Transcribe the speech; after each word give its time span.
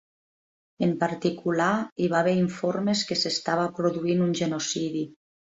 En 0.87 0.93
particular, 1.03 1.67
hi 2.05 2.09
va 2.15 2.19
haver 2.21 2.35
informes 2.45 3.07
que 3.11 3.21
s'estava 3.25 3.69
produint 3.81 4.29
un 4.31 4.37
genocidi. 4.41 5.07